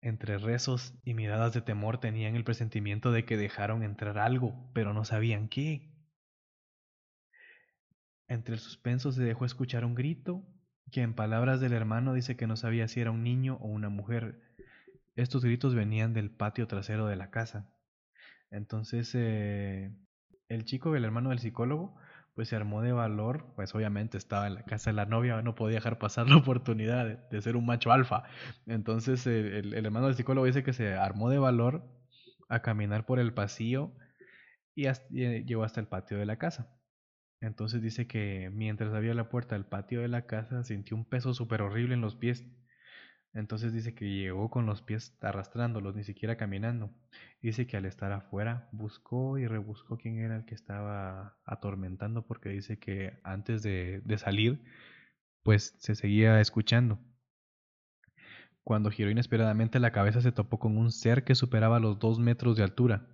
[0.01, 4.93] Entre rezos y miradas de temor tenían el presentimiento de que dejaron entrar algo, pero
[4.93, 5.91] no sabían qué.
[8.27, 10.43] Entre el suspenso se dejó escuchar un grito,
[10.91, 13.89] que en palabras del hermano dice que no sabía si era un niño o una
[13.89, 14.41] mujer,
[15.15, 17.69] estos gritos venían del patio trasero de la casa.
[18.49, 19.91] Entonces, eh,
[20.49, 21.95] el chico, el hermano del psicólogo,
[22.35, 25.55] pues se armó de valor, pues obviamente estaba en la casa de la novia, no
[25.55, 28.23] podía dejar pasar la oportunidad de, ser un macho alfa.
[28.65, 31.83] Entonces, el, hermano del psicólogo dice que se armó de valor
[32.49, 33.93] a caminar por el pasillo
[34.75, 36.69] y, y eh, llegó hasta el patio de la casa.
[37.41, 41.33] Entonces dice que mientras había la puerta del patio de la casa sintió un peso
[41.33, 42.45] súper horrible en los pies
[43.33, 46.91] entonces dice que llegó con los pies arrastrándolos, ni siquiera caminando.
[47.41, 52.49] Dice que al estar afuera buscó y rebuscó quién era el que estaba atormentando porque
[52.49, 54.61] dice que antes de, salir
[55.43, 56.99] pues se seguía escuchando.
[58.63, 62.57] Cuando giró inesperadamente la cabeza se topó con un ser que superaba los dos metros
[62.57, 63.07] de altura.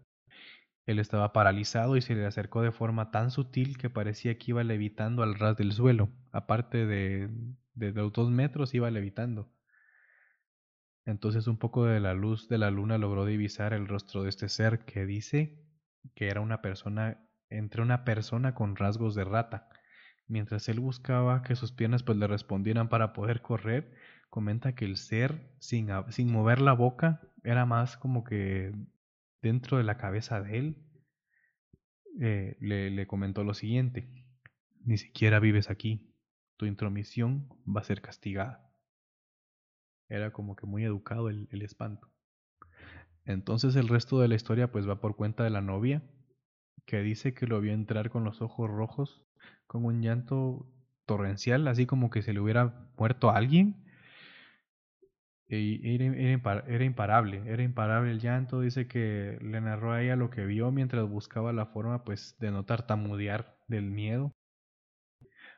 [0.88, 4.64] Él estaba paralizado y se le acercó de forma tan sutil que parecía que iba
[4.64, 6.10] levitando al ras del suelo.
[6.32, 7.30] Aparte de,
[7.76, 9.50] de los dos metros iba levitando.
[11.08, 14.50] Entonces un poco de la luz de la luna logró divisar el rostro de este
[14.50, 15.58] ser que dice
[16.16, 19.70] que era una persona, entre una persona con rasgos de rata.
[20.28, 23.94] Mientras él buscaba que sus piernas pues le respondieran para poder correr,
[24.30, 28.74] comenta que el ser, sin, sin mover la boca, era más como que
[29.42, 30.78] dentro de la cabeza de él,
[32.20, 34.10] eh, le, le comentó lo siguiente,
[34.84, 36.14] ni siquiera vives aquí,
[36.58, 38.67] tu intromisión va a ser castigada.
[40.10, 42.10] Era como que muy educado el, el espanto.
[43.26, 46.02] Entonces el resto de la historia pues va por cuenta de la novia,
[46.86, 49.26] que dice que lo vio entrar con los ojos rojos,
[49.68, 50.66] con un llanto
[51.06, 53.84] torrencial, así como que se le hubiera muerto a alguien.
[55.50, 56.06] Y era,
[56.68, 58.60] era, imparable, era imparable el llanto.
[58.62, 62.52] Dice que le narró a ella lo que vio mientras buscaba la forma pues de
[62.52, 64.34] no tartamudear del miedo.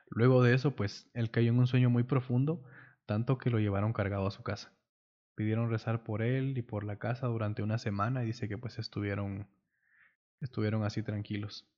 [0.08, 2.64] Luego de eso, pues él cayó en un sueño muy profundo,
[3.10, 4.72] tanto que lo llevaron cargado a su casa.
[5.34, 8.78] Pidieron rezar por él y por la casa durante una semana y dice que pues
[8.78, 9.48] estuvieron
[10.40, 11.68] estuvieron así tranquilos.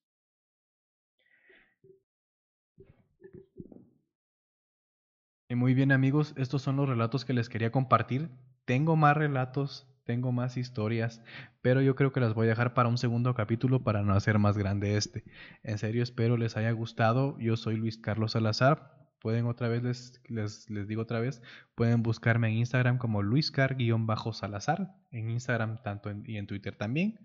[5.48, 8.28] Muy bien amigos, estos son los relatos que les quería compartir.
[8.66, 11.22] Tengo más relatos, tengo más historias,
[11.62, 14.38] pero yo creo que las voy a dejar para un segundo capítulo para no hacer
[14.38, 15.24] más grande este.
[15.62, 17.38] En serio, espero les haya gustado.
[17.38, 19.01] Yo soy Luis Carlos Salazar.
[19.22, 21.40] Pueden otra vez, les, les, les digo otra vez,
[21.76, 27.20] pueden buscarme en Instagram como luiscar-salazar, en Instagram tanto y en Twitter también.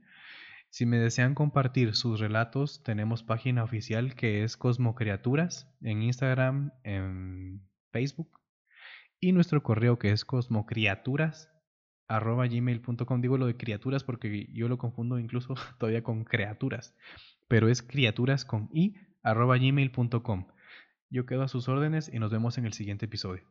[0.69, 7.65] Si me desean compartir sus relatos, tenemos página oficial que es Cosmocreaturas en Instagram, en
[7.91, 8.41] Facebook
[9.19, 13.21] y nuestro correo que es cosmocriaturas@gmail.com.
[13.21, 16.95] Digo lo de criaturas porque yo lo confundo incluso todavía con creaturas,
[17.47, 18.93] pero es criaturas con i
[19.23, 20.45] arroba gmail.com.
[21.09, 23.43] Yo quedo a sus órdenes y nos vemos en el siguiente episodio.